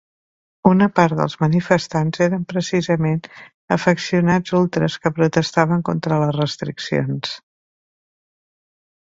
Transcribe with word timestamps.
Una 0.67 0.85
part 0.99 1.17
dels 1.17 1.35
manifestants 1.41 2.21
eren 2.27 2.47
precisament 2.53 3.19
afeccionats 3.77 4.55
ultres 4.61 4.97
que 5.05 5.13
protestaven 5.21 5.85
contra 5.93 6.19
les 6.25 6.35
restriccions. 6.41 7.37